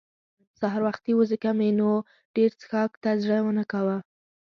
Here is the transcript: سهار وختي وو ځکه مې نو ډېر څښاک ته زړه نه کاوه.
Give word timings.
سهار 0.59 0.81
وختي 0.87 1.11
وو 1.15 1.23
ځکه 1.31 1.49
مې 1.57 1.69
نو 1.79 1.89
ډېر 2.35 2.49
څښاک 2.59 2.91
ته 3.03 3.09
زړه 3.23 3.37
نه 3.57 3.63
کاوه. 3.71 3.97